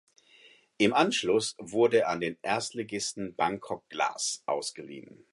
Im 0.79 0.95
Anschluss 0.95 1.55
wurde 1.59 1.99
er 1.99 2.09
an 2.09 2.21
den 2.21 2.35
Erstligisten 2.41 3.35
Bangkok 3.35 3.87
Glass 3.87 4.41
ausgeliehen. 4.47 5.27